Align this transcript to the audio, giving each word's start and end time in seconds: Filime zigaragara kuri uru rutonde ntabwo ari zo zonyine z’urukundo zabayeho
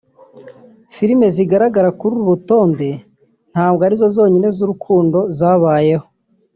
Filime 0.93 1.25
zigaragara 1.35 1.89
kuri 1.99 2.13
uru 2.15 2.27
rutonde 2.31 2.89
ntabwo 3.51 3.81
ari 3.87 3.95
zo 4.01 4.07
zonyine 4.15 4.47
z’urukundo 4.55 5.17
zabayeho 5.37 6.05